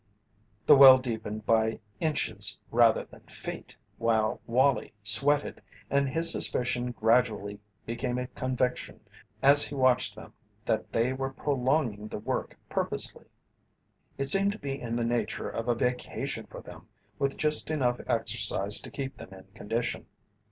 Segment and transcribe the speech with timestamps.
[0.65, 7.59] The well deepened by inches rather than feet while Wallie sweated, and his suspicion gradually
[7.85, 8.99] became a conviction
[9.43, 10.33] as he watched them
[10.65, 13.25] that they were prolonging the work purposely.
[14.17, 16.87] It seemed to be in the nature of a vacation for them
[17.19, 20.07] with just enough exercise to keep them in condition.